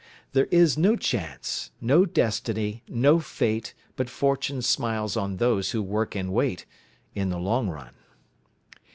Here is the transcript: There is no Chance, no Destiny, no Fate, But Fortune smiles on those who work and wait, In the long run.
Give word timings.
There 0.31 0.47
is 0.49 0.79
no 0.79 0.95
Chance, 0.95 1.69
no 1.79 2.07
Destiny, 2.07 2.81
no 2.87 3.19
Fate, 3.19 3.75
But 3.95 4.09
Fortune 4.09 4.63
smiles 4.63 5.15
on 5.15 5.37
those 5.37 5.73
who 5.73 5.83
work 5.83 6.15
and 6.15 6.33
wait, 6.33 6.65
In 7.13 7.29
the 7.29 7.37
long 7.37 7.69
run. 7.69 7.93